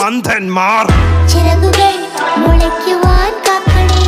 [0.00, 0.84] മന്ദന്മാർ
[1.28, 1.94] ചിറകുകൾ
[2.36, 4.02] മുളയ്ക്കുവാൻ കാക്കണേ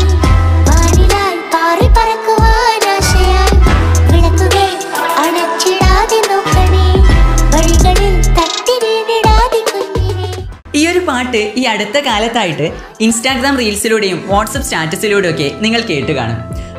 [0.68, 3.57] വാനിലായി പാറി പറക്കുവാൻ ആശയായി
[4.10, 4.68] വിളക്കുകൾ
[5.25, 6.84] അണച്ചിടാതെ നോക്കണേ.
[7.54, 8.14] വഴികളിൽ
[10.75, 12.67] ഈ ഒരു പാട്ട് ഈ അടുത്ത കാലത്തായിട്ട്
[13.01, 16.39] ഇൻസ്റ്റാഗ്രാം റീൽസിലൂടെയും വാട്സപ്പ് സ്റ്റാറ്റസിലൂടെയൊക്കെ നിങ്ങൾ കേട്ട് കാണും.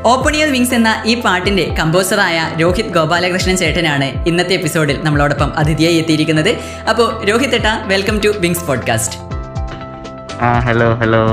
[0.10, 6.50] ഓപ്പൺ യുവർ വിങ്സ് എന്ന ഈ പാട്ടിന്റെ കമ്പോസറായ രോഹിത് ഗോപാലകൃഷ്ണൻ ചേട്ടനാണ് ഇന്നത്തെ എപ്പിസോഡിൽ നമ്മളോടൊപ്പം അതിഥിയായി എത്തിയിരിക്കുന്നത്.
[6.90, 9.18] അപ്പോൾ രോഹിത് ഏട്ട welcome to wings podcast
[10.68, 11.23] hello hello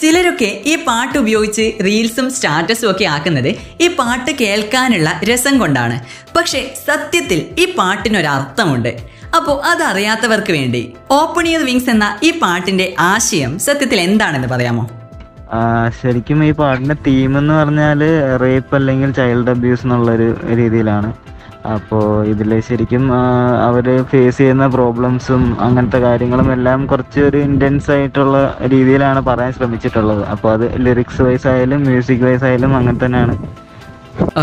[0.00, 5.96] ചിലരൊക്കെ ഈ പാട്ട് ഉപയോഗിച്ച് റീൽസും സ്റ്റാറ്റസും ഒക്കെ ആക്കുന്നത് ഈ പാട്ട് കേൾക്കാനുള്ള രസം കൊണ്ടാണ്.
[6.36, 8.92] പക്ഷേ സത്യത്തിൽ ഈ പാട്ടിനൊരർത്ഥമുണ്ട്.
[9.36, 14.84] അപ്പോൾ അതറിയാത്തവർക്ക് വേണ്ടി ഓപ്പൺ വിങ്സ് എന്ന ഈ പാട്ടിന്റെ ആശയം സത്യത്തിൽ എന്താണെന്ന് പറയാമോ?
[16.00, 18.00] ശരിക്കും ഈ പാട്ടിന്റെ തീം എന്ന് പറഞ്ഞാൽ
[18.44, 20.28] റേപ്പ് അല്ലെങ്കിൽ ചൈൽഡ് അബ്യൂസ് എന്നുള്ളൊരു
[20.60, 21.10] രീതിയിലാണ്.
[21.74, 23.04] അപ്പോൾ ഇതിൽ ശരിക്കും
[23.68, 28.36] അവർ ഫേസ് ചെയ്യുന്ന പ്രോബ്ലംസും അങ്ങനത്തെ കാര്യങ്ങളും എല്ലാം കുറച്ച് ഒരു ഇന്റൻസ് ആയിട്ടുള്ള
[28.74, 30.22] രീതിയിലാണ് പറയാൻ ശ്രമിച്ചിട്ടുള്ളത്.
[30.34, 33.36] അപ്പോൾ അത് ലിറിക്സ് വൈസ് ആയാലും മ്യൂസിക് വൈസ് ആയാലും അങ്ങനെ തന്നെയാണ്.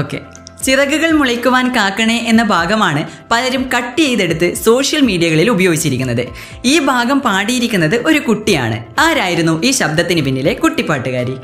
[0.02, 0.20] ഓക്കെ
[0.64, 6.24] ചിറകുകൾ മുളയ്ക്കുവാൻ കാക്കണേ എന്ന ഭാഗമാണ് പലരും കട്ട് ചെയ്തെടുത്ത് സോഷ്യൽ മീഡിയകളിൽ ഉപയോഗിച്ചിരിക്കുന്നത്.
[6.66, 8.78] ഈ ഭാഗം പാടിയിരിക്കുന്നത് ഒരു കുട്ടിയാണ്.
[9.00, 11.36] ആരായിരുന്നു ഈ ശബ്ദത്തിന് പിന്നിലെ കുട്ടിപ്പാട്ടുകാരി?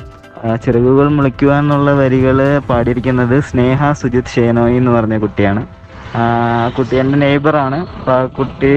[0.65, 2.37] ചിറകുകൾ മുളയ്ക്കുവാൻ എന്നുള്ള വരികൾ
[2.69, 5.61] പാടിയിരിക്കുന്നത് സ്നേഹ സുജിത് ഷേനോയി എന്ന് പറഞ്ഞ കുട്ടിയാണ്.
[6.77, 8.71] കുട്ടി എന്റെ നെയ്ബറാണ് അപ്പോൾ ആ കുട്ടി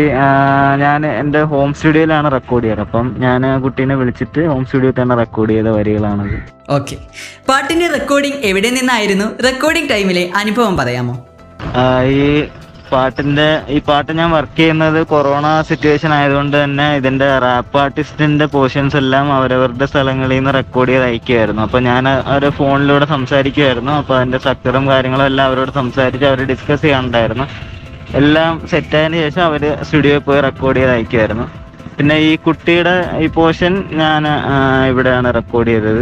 [0.82, 2.80] ഞാൻ എന്റെ ഹോം സ്റ്റുഡിയോയിലാണ് റെക്കോർഡ് ചെയ്തത്.
[2.80, 6.36] അപ്പം ഞാൻ കുട്ടീനെ വിളിച്ചിട്ട് ഹോം സ്റ്റുഡിയോയിൽ തന്നെ റെക്കോർഡ് ചെയ്ത വരികളാണത്.
[6.70, 6.96] ഓക്കെ
[7.48, 9.28] പാട്ടിന്റെ റെക്കോർഡിംഗ് എവിടെ നിന്നായിരുന്നു?
[9.48, 11.14] റെക്കോർഡിംഗ് ടൈമിലെ അനുഭവം പറയാമോ?
[12.16, 12.20] ഈ
[12.92, 19.32] പാട്ടിന്റെ ഈ പാട്ട് ഞാൻ വർക്ക് ചെയ്യുന്നത് കൊറോണ സിറ്റുവേഷൻ ആയതുകൊണ്ട് തന്നെ ഇതിന്റെ റാപ്പ് ആർട്ടിസ്റ്റിന്റെ പോർഷൻസ് എല്ലാം
[19.32, 25.26] അവരവരുടെ സ്ഥലങ്ങളിൽ നിന്ന് റെക്കോർഡ് ചെയ്ത് അയക്കുമായിരുന്നു അപ്പൊ ഞാൻ അവരെ ഫോണിലൂടെ സംസാരിക്കുമായിരുന്നു അപ്പൊ അതിന്റെ സ്ട്രക്ചറും കാര്യങ്ങളും
[25.26, 27.46] എല്ലാം അവരോട് സംസാരിച്ച് അവർ ഡിസ്കസ് ചെയ്യാനുണ്ടായിരുന്നു.
[28.20, 31.46] എല്ലാം സെറ്റ് ആയതിനു ശേഷം അവർ സ്റ്റുഡിയോയിൽ പോയി റെക്കോർഡ് ചെയ്ത് അയക്കുമായിരുന്നു
[32.02, 34.22] പിന്നെ ഈ കുട്ടിയുടെ ഈ പോർഷൻ ഞാൻ
[34.90, 36.00] ഇവിടെയാണ് റെക്കോർഡ് ചെയ്തത്.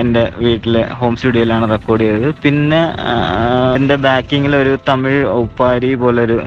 [0.00, 2.28] എന്റെ വീട്ടിലെ ഹോം സ്റ്റുഡിയോയിലാണ് റെക്കോർഡ് ചെയ്തത്.
[2.44, 2.80] പിന്നെ
[3.76, 6.38] എന്റെ ബാക്കിങ്ങിൽ ഒരു തമിഴ് ഉപ്പാരി പോലൊരു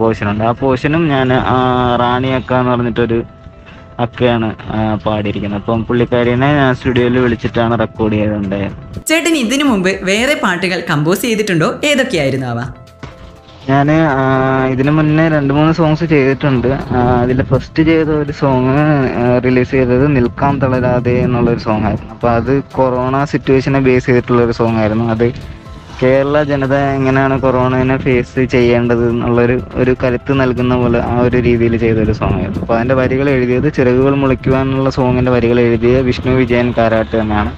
[0.00, 0.42] പോർഷൻ ഉണ്ട്.
[0.48, 1.28] ആ പോർഷനും ഞാൻ
[2.02, 3.20] റാണി അക്ക എന്ന് പറഞ്ഞിട്ടൊരു
[4.06, 4.50] അക്കയാണ്
[5.06, 5.60] പാടിയിരിക്കുന്നത്.
[5.62, 8.76] അപ്പം പുള്ളിക്കാരിനെ ഞാൻ സ്റ്റുഡിയോയിൽ വിളിച്ചിട്ടാണ് റെക്കോർഡ് ചെയ്തിട്ടുണ്ടായത്
[9.12, 11.70] ചേട്ടൻ ഇതിനു മുമ്പ് വേറെ പാട്ടുകൾ കമ്പോസ് ചെയ്തിട്ടുണ്ടോ?
[11.92, 12.60] ഏതൊക്കെയായിരുന്നു അവ?
[13.70, 13.88] ഞാൻ
[14.72, 16.68] ഇതിനു മുന്നേ രണ്ട് മൂന്ന് സോങ്സ് ചെയ്തിട്ടുണ്ട്.
[17.22, 18.76] അതിൽ ഫസ്റ്റ് ചെയ്ത ഒരു സോങ്
[19.46, 22.12] റിലീസ് ചെയ്തത് നിൽക്കാൻ തളരാതെ എന്നുള്ളൊരു സോങ് ആയിരുന്നു.
[22.16, 25.06] അപ്പോൾ അത് കൊറോണ സിറ്റുവേഷനെ ബേസ് ചെയ്തിട്ടുള്ള ഒരു സോങ് ആയിരുന്നു.
[25.14, 25.26] അത്
[26.02, 31.98] കേരള ജനത എങ്ങനെയാണ് കൊറോണനെ ഫേസ് ചെയ്യേണ്ടത് എന്നുള്ളൊരു ഒരു കരുത്ത് നൽകുന്ന പോലെ ആ ഒരു രീതിയിൽ ചെയ്ത
[32.06, 32.62] ഒരു സോങ് ആയിരുന്നു.
[32.64, 37.52] അപ്പോൾ അതിന്റെ വരികൾ എഴുതിയത് ചിറകുകൾ മുളയ്ക്കുവാനുള്ള സോങ്ങിന്റെ വരികൾ എഴുതിയ വിഷ്ണു വിജയൻ കാരാട്ട് തന്നെയാണ്.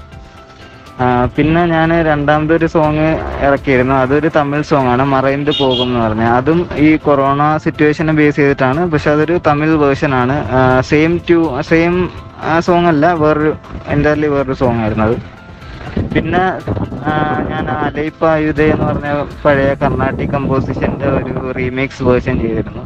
[1.36, 3.06] പിന്നെ ഞാൻ രണ്ടാമതൊരു സോങ്
[3.47, 3.94] ഇറക്കിയിരുന്നു.
[4.03, 6.25] അതൊരു തമിഴ് സോങ് ആണ് മറൈൻഡ് പോകും എന്ന് പറഞ്ഞ.
[6.38, 8.82] അതും ഈ കൊറോണ സിറ്റുവേഷനെ ബേസ് ചെയ്തിട്ടാണ്.
[8.92, 10.36] പക്ഷെ അതൊരു തമിഴ് വേർഷൻ ആണ്.
[10.91, 11.38] സെയിം ടു
[11.70, 11.94] സെയിം
[12.66, 13.52] സോങ് അല്ല വേറൊരു
[13.94, 15.16] എന്റയർലി വേറൊരു സോങ് ആയിരുന്നു അത്.
[16.12, 16.44] പിന്നെ
[17.06, 19.08] ഞാൻ ഞാൻ അലൈപ്പായുധ എന്ന് പറഞ്ഞ
[19.44, 22.84] പഴയ കർണാട്ടിക് കമ്പോസിഷന്റെ ഒരു റീമേക്സ് വേർഷൻ ചെയ്തിരുന്നു.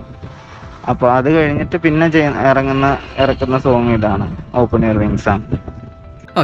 [0.90, 2.06] അപ്പോൾ അത് കഴിഞ്ഞിട്ട് പിന്നെ
[2.50, 2.86] ഇറങ്ങുന്ന
[3.24, 4.28] ഇറക്കുന്ന സോങ് ഇതാണ്.
[4.62, 5.44] ഓപ്പൺ ഇയർ വിങ്സ് ആണ്.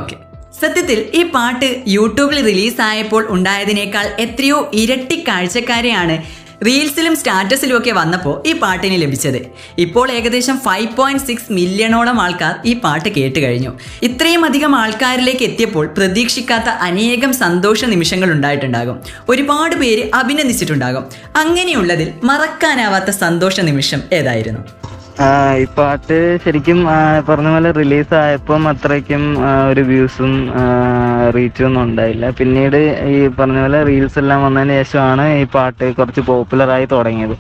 [0.01, 0.17] ഓക്കെ
[0.61, 6.17] സത്യത്തിൽ ഈ പാട്ട് യൂട്യൂബിൽ റിലീസായപ്പോൾ ഉണ്ടായതിനേക്കാൾ എത്രയോ ഇരട്ടി കാഴ്ചക്കാരെയാണ്
[6.67, 9.39] റീൽസിലും സ്റ്റാറ്റസിലും ഒക്കെ വന്നപ്പോൾ ഈ പാട്ടിന് ലഭിച്ചത്.
[9.79, 13.73] ഇപ്പോൾ ഏകദേശം ഫൈവ് പോയിന്റ് സിക്സ് മില്യണോളം ആൾക്കാർ ഈ പാട്ട് കേട്ട് കഴിഞ്ഞു.
[14.03, 18.99] ഇത്രയും അധികം ആൾക്കാരിലേക്ക് എത്തിയപ്പോൾ പ്രതീക്ഷിക്കാത്ത അനേകം സന്തോഷ നിമിഷങ്ങൾ ഉണ്ടായിട്ടുണ്ടാകും.
[19.29, 21.05] ഒരുപാട് പേര് അഭിനന്ദിച്ചിട്ടുണ്ടാകും.
[21.37, 24.63] അങ്ങനെയുള്ളതിൽ മറക്കാനാവാത്ത സന്തോഷ നിമിഷം ഏതായിരുന്നു?
[25.63, 26.79] ഈ പാട്ട് ശരിക്കും
[27.29, 29.23] പറഞ്ഞ പോലെ റിലീസ് ആയപ്പം അത്രയ്ക്കും
[29.71, 30.33] ഒരു വ്യൂസും
[31.37, 32.27] റീച്ചും ഒന്നും ഉണ്ടായില്ല.
[32.39, 32.79] പിന്നീട്
[33.15, 37.35] ഈ പറഞ്ഞ പോലെ റീൽസ് എല്ലാം വന്നതിന് ശേഷമാണ് ഈ പാട്ട് കുറച്ച് പോപ്പുലറായി തുടങ്ങിയത്.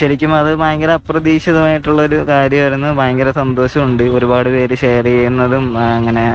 [0.00, 2.90] ശരിക്കും അത് ഭയങ്കര അപ്രതീക്ഷിതമായിട്ടുള്ള ഒരു കാര്യമായിരുന്നു.
[3.00, 4.04] ഭയങ്കര സന്തോഷമുണ്ട്.
[4.16, 5.64] ഒരുപാട് പേര് ഷെയർ ചെയ്യുന്നതും
[5.96, 6.26] അങ്ങനെ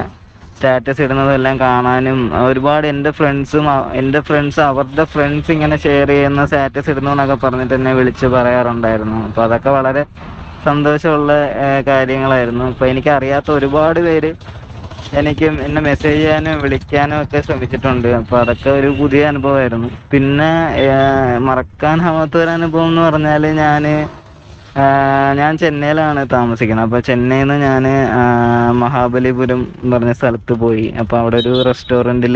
[0.57, 2.19] സ്റ്റാറ്റസ് ഇടുന്നതും എല്ലാം കാണാനും
[2.49, 3.65] ഒരുപാട് എന്റെ ഫ്രണ്ട്സും
[4.01, 9.19] എന്റെ ഫ്രണ്ട്സ് അവരുടെ ഫ്രണ്ട്സ് ഇങ്ങനെ ഷെയർ ചെയ്യുന്ന സ്റ്റാറ്റസ് ഇടുന്നു എന്നൊക്കെ പറഞ്ഞിട്ട് എന്നെ വിളിച്ച് പറയാറുണ്ടായിരുന്നു.
[9.27, 10.03] അപ്പോൾ അതൊക്കെ വളരെ
[10.67, 11.33] സന്തോഷമുള്ള
[11.89, 12.65] കാര്യങ്ങളായിരുന്നു.
[12.73, 14.31] അപ്പൊ എനിക്ക് അറിയാത്ത ഒരുപാട് പേര്
[15.19, 18.07] എനിക്ക് എന്നെ മെസ്സേജ് ചെയ്യാനും വിളിക്കാനും ഒക്കെ ശ്രമിച്ചിട്ടുണ്ട്.
[18.19, 19.89] അപ്പൊ അതൊക്കെ ഒരു പുതിയ അനുഭവമായിരുന്നു.
[20.13, 20.51] പിന്നെ
[21.47, 23.85] മറക്കാനാവാത്ത ഒരു അനുഭവം എന്ന് പറഞ്ഞാൽ ഞാൻ
[25.39, 26.85] ഞാൻ ചെന്നൈയിലാണ് താമസിക്കുന്നത്.
[26.87, 27.83] അപ്പൊ ചെന്നൈയിൽ നിന്ന് ഞാൻ
[28.81, 30.85] മഹാബലിപുരം എന്ന് പറഞ്ഞ സ്ഥലത്ത് പോയി.
[31.01, 32.35] അപ്പൊ അവിടെ ഒരു റെസ്റ്റോറന്റിൽ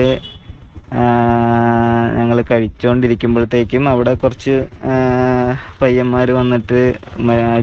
[2.18, 4.56] ഞങ്ങൾ കഴിച്ചുകൊണ്ടിരിക്കുമ്പോഴത്തേക്കും അവിടെ കുറച്ച്
[5.82, 6.80] പയ്യന്മാർ വന്നിട്ട്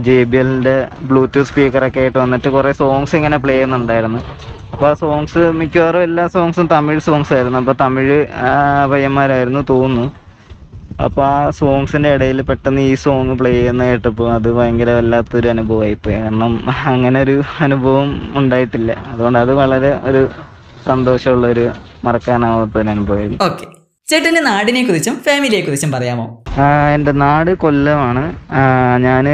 [0.07, 0.77] ജെ ബി എല്ലിന്റെ
[1.09, 4.21] ബ്ലൂടൂത്ത് സ്പീക്കറൊക്കെ ആയിട്ട് വന്നിട്ട് കുറേ സോങ്സ് ഇങ്ങനെ പ്ലേ ചെയ്യുന്നുണ്ടായിരുന്നു.
[4.75, 7.59] അപ്പോൾ ആ സോങ്സ് മിക്കവാറും എല്ലാ സോങ്സും തമിഴ് സോങ്സ് ആയിരുന്നു.
[7.63, 8.19] അപ്പോൾ തമിഴ്
[8.93, 10.07] പയ്യന്മാരായിരുന്നു തോന്നുന്നു.
[10.99, 16.17] അപ്പോൾ ആ സോങ്സിന്റെ ഇടയിൽ പെട്ടെന്ന് ഈ സോങ് പ്ലേ ചെയ്യുന്ന കേട്ടപ്പോൾ അത് ഭയങ്കര വല്ലാത്തൊരു അനുഭവമായിപ്പോയി.
[16.23, 16.53] കാരണം
[16.93, 17.37] അങ്ങനെ ഒരു
[17.67, 18.09] അനുഭവം
[18.41, 18.93] ഉണ്ടായിട്ടില്ല.
[19.13, 20.23] അതുകൊണ്ട് അത് വളരെ ഒരു
[20.87, 21.71] സന്തോഷമുള്ള ഒരു
[22.05, 23.67] മറക്കാനാവാത്ത ഒരു അനുഭവമായിരുന്നു ഓക്കെ.
[24.11, 26.45] ചേട്ടന്റെ നാടിനെ കുറിച്ചും ഫാമിലിയെ കുറിച്ചും പറയാമോ?
[26.95, 28.23] എന്റെ എന്റെ നാട് കൊല്ലമാണ്.
[28.99, 29.25] ഞാൻ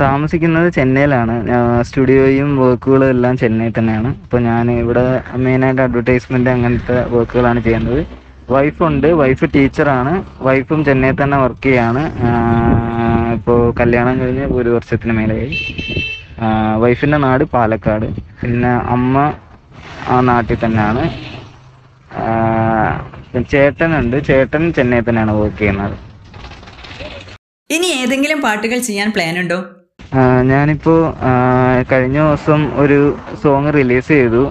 [0.00, 1.34] താമസിക്കുന്നത് ചെന്നൈയിലാണ്.
[1.82, 4.08] സ്റ്റുഡിയോയും വർക്കുകളും എല്ലാം ചെന്നൈ തന്നെയാണ്.
[4.22, 5.04] അപ്പോൾ ഞാൻ ഇവിടെ
[5.36, 8.06] മെയിനായിട്ട് അഡ്വർടൈസ്മെന്റ് അങ്ങനത്തെ വർക്കുകളാണ് ചെയ്യുന്നത്.
[8.50, 9.06] വൈഫുണ്ട്.
[9.06, 10.24] വൈഫ് ടീച്ചറാണ്.
[10.40, 12.02] വൈഫും ചെന്നൈ തന്നെ വർക്ക് ചെയ്യാണ്.
[13.32, 15.56] ഇപ്പോൾ കല്യാണം കഴിഞ്ഞ് ഒരു വർഷത്തിന് മേലെയായി.
[16.78, 18.06] വൈഫിന്റെ നാട് പാലക്കാട്.
[18.42, 19.32] പിന്നെ അമ്മ
[20.08, 21.04] ആ നാട്ടിൽ തന്നെയാണ്.
[23.52, 24.16] ചേട്ടനുണ്ട്.
[24.28, 25.96] ചേട്ടൻ ചെന്നൈ തന്നെയാണ് വർക്ക് ചെയ്യുന്നത്.
[27.70, 29.58] ഇനി ഏതെങ്കിലും പാട്ടുകൾ ചെയ്യാൻ പ്ലാൻ ഉണ്ടോ?
[30.50, 30.92] ഞാനിപ്പോ
[31.92, 32.98] കഴിഞ്ഞ ദിവസം ഒരു
[33.42, 34.42] സോങ് റിലീസ് ചെയ്തു.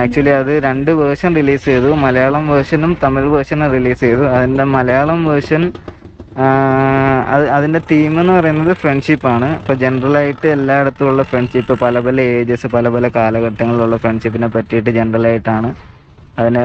[0.00, 1.90] ആക്ച്വലി അത് രണ്ട് വേർഷൻ റിലീസ് ചെയ്തു.
[2.04, 4.24] മലയാളം വേർഷനും തമിഴ് വേർഷനും റിലീസ് ചെയ്തു.
[4.36, 5.64] അതിന്റെ മലയാളം വേർഷൻ
[7.34, 9.48] അത് അതിന്റെ തീം എന്ന് പറയുന്നത് ഫ്രണ്ട്ഷിപ്പ് ആണ്.
[9.48, 15.70] ജനറലായിട്ട് ജനറൽ ആയിട്ട് എല്ലായിടത്തും ഉള്ള ഫ്രണ്ട്ഷിപ്പ് പല പല ഏജസ് പല പല കാലഘട്ടങ്ങളിലുള്ള ഫ്രണ്ട്ഷിപ്പിനെ പറ്റിയിട്ട് ജനറലായിട്ടാണ്
[16.38, 16.62] അതിന്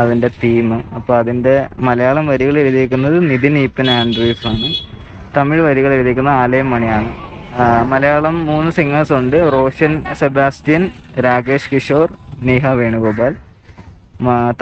[0.00, 1.54] അതിന്റെ തീം അപ്പോൾ അതിന്റെ
[1.88, 4.68] മലയാളം വരികൾ എഴുതിയിരിക്കുന്നത് നിതിൻ ഈപ്പൻ ആൻഡ്രീസ് ആണ്.
[5.36, 7.10] തമിഴ് വരികൾ എഴുതിയിരിക്കുന്നത് ആലയം മണിയാണ്.
[7.92, 9.36] മലയാളം മൂന്ന് സിംഗേഴ്സ് ഉണ്ട്.
[9.52, 10.82] റോഷൻ സെബാസ്റ്റ്യൻ
[11.26, 12.08] രാകേഷ് കിഷോർ
[12.48, 13.32] നീഹ വേണുഗോപാൽ.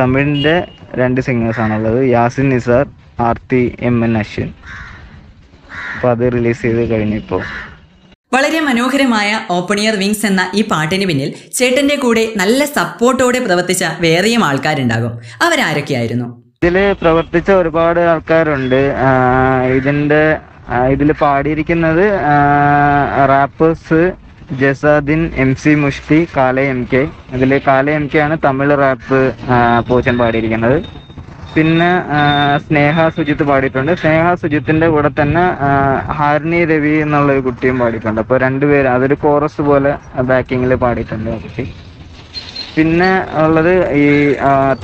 [0.01, 0.57] തമിഴിന്റെ
[1.01, 2.01] രണ്ട് സിംഗേഴ്സ് ആണുള്ളത്.
[2.17, 2.85] യാസിൻ നിസാർ
[3.21, 4.49] ആർത്തി എം എൻ അശ്വിൻ.
[5.95, 7.43] അപ്പൊ അത് റിലീസ് ചെയ്ത് കഴിഞ്ഞിപ്പോ.
[8.35, 15.13] വളരെ മനോഹരമായ ഓപ്പണിയർ വിങ്സ് എന്ന ഈ പാട്ടിന് പിന്നിൽ ചേട്ടന്റെ കൂടെ നല്ല സപ്പോർട്ടോടെ പ്രവർത്തിച്ച വേറെയും ആൾക്കാരുണ്ടാകും.
[15.43, 16.43] അവരാരൊക്കെയായിരുന്നു?
[16.63, 18.95] ഇതിൽ പ്രവർത്തിച്ച ഒരുപാട് ആൾക്കാരുണ്ട്.
[19.77, 20.39] ഇതിന്റെ
[20.91, 22.05] ഇതിൽ പാടിയിരിക്കുന്നത്
[23.29, 24.13] റാപ്പേഴ്സ്
[24.61, 27.09] ജസാദിൻ എം സി മുഷ്ടി കാല എം കെ.
[27.35, 29.33] ഇതിൽ കാല എം കെ ആണ് തമിഴ് റാപ്പ്
[29.89, 30.85] പോച്ചൻ പാടിയിരിക്കുന്നത്.
[31.57, 31.91] പിന്നെ
[32.67, 33.93] സ്നേഹ സുജിത്ത് പാടിയിട്ടുണ്ട്.
[34.03, 35.45] സ്നേഹ സുജിത്തിന്റെ കൂടെ തന്നെ
[36.19, 38.21] ഹാരിണി രവി എന്നുള്ള ഒരു കുട്ടിയും പാടിയിട്ടുണ്ട്.
[38.25, 39.93] അപ്പൊ രണ്ടുപേര് അതൊരു കോറസ് പോലെ
[40.31, 41.65] ബാക്കിങ്ങിൽ പാടിയിട്ടുണ്ട് കുട്ടി.
[42.77, 43.11] പിന്നെ
[43.43, 43.73] ഉള്ളത്
[44.03, 44.07] ഈ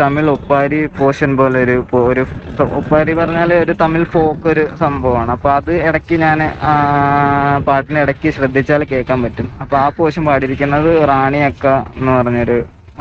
[0.01, 1.77] തമിഴ് ഒപ്പാരി പോഷൻ പോലെ ഒരു
[2.11, 2.23] ഒരു
[2.81, 5.31] ഒപ്പാരി പറഞ്ഞാൽ ഒരു തമിഴ് ഫോക്ക് ഒരു സംഭവമാണ്.
[5.37, 6.41] അപ്പൊ അത് ഇടയ്ക്ക് ഞാൻ
[7.69, 9.49] പാട്ടിന് ഇടയ്ക്ക് ശ്രദ്ധിച്ചാൽ കേൾക്കാൻ പറ്റും.
[9.65, 11.67] അപ്പൊ ആ പോഷൻ പാടിയിരിക്കുന്നത് റാണി അക്ക
[11.99, 12.59] എന്ന് പറഞ്ഞൊരു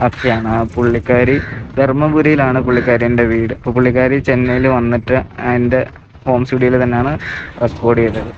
[0.07, 1.35] അക്കയാണ് ആ പുള്ളിക്കാരി
[1.77, 3.53] ധർമ്മപുരിയിലാണ് പുള്ളിക്കാരിന്റെ വീട്.
[3.57, 5.17] അപ്പൊ പുള്ളിക്കാരി ചെന്നൈയിൽ വന്നിട്ട്
[5.55, 5.81] എന്റെ
[6.27, 7.11] ഹോം സ്റ്റുഡിയോയിൽ തന്നെയാണ്
[7.63, 8.31] റെക്കോർഡ് ചെയ്തത്.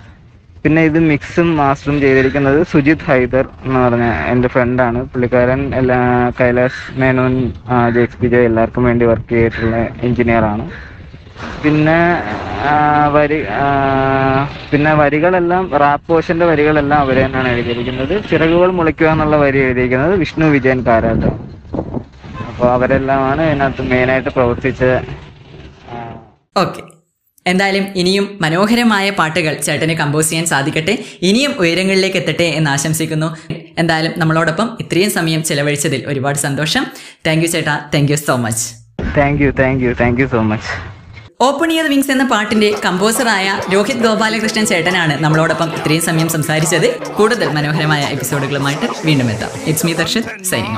[0.66, 5.98] പിന്നെ ഇത് മിക്സും മാസ്റ്ററും ചെയ്തിരിക്കുന്നത് സുജിത് ഹൈദർ എന്ന് പറഞ്ഞ എന്റെ ഫ്രണ്ടാണ് പുള്ളിക്കാരൻ എല്ലാ
[6.40, 7.36] Kailas Menon
[7.96, 9.78] J X P J എല്ലാവർക്കും വേണ്ടി വർക്ക് ചെയ്തിട്ടുള്ള
[10.08, 10.66] എഞ്ചിനീയർ ആണ്.
[11.64, 12.00] പിന്നെ
[13.16, 13.40] വരി
[14.72, 18.14] പിന്നെ വരികളെല്ലാം റാപ്പ് പോഷന്റെ വരികളെല്ലാം അവർ തന്നെയാണ് എഴുതിയിരിക്കുന്നത്.
[18.30, 21.38] ചിറകുകൾ മുളയ്ക്കുക എന്നുള്ള വരി എഴുതിയിരിക്കുന്നത് വിഷ്ണു വിജയൻ കാരാട്ടാണ്
[22.50, 24.84] അപ്പോൾ അവരെല്ലാമാണ് ഇതിനകത്ത് മെയിനായിട്ട് പ്രവർത്തിച്ച
[26.64, 26.82] ഓക്കെ.
[27.52, 30.94] എന്തായാലും ഇനിയും മനോഹരമായ പാട്ടുകൾ ചേട്ടന് കമ്പോസ് ചെയ്യാൻ സാധിക്കട്ടെ.
[31.30, 33.30] ഇനിയും ഉയരങ്ങളിലേക്ക് എത്തട്ടെ എന്ന് ആശംസിക്കുന്നു.
[33.82, 36.86] എന്തായാലും നമ്മളോടൊപ്പം ഇത്രയും സമയം ചെലവഴിച്ചതിൽ ഒരുപാട് സന്തോഷം.
[37.28, 37.76] താങ്ക് യു ചേട്ടാ.
[37.96, 38.66] Thank you so much
[39.20, 40.70] thank you thank you thank you so much
[41.42, 47.14] open ear wings എന്ന പാട്ടിന്റെ കമ്പോസറായ രോഹിത് ഗോപാലകൃഷ്ണൻ ചേട്ടനാണ് നമ്മളോടൊപ്പം ഇത്രയും സമയം സംസാരിച്ചത്.
[47.14, 49.50] കൂടുതൽ മനോഹരമായ എപ്പിസോഡുകളുമായിട്ട് വീണ്ടും എത്താം.
[49.66, 50.78] It's me Darshan signing